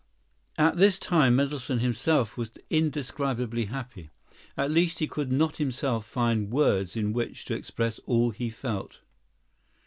At 0.57 0.77
this 0.77 0.97
time 0.97 1.35
Mendelssohn 1.35 1.77
himself 1.77 2.35
was 2.35 2.49
indescribably 2.71 3.65
happy. 3.65 4.09
At 4.57 4.71
least, 4.71 4.97
he 4.97 5.05
could 5.05 5.31
not 5.31 5.57
himself 5.57 6.07
find 6.07 6.49
words 6.49 6.97
in 6.97 7.13
which 7.13 7.45
to 7.45 7.53
express 7.55 7.99
all 8.07 8.31
he 8.31 8.49
felt. 8.49 9.01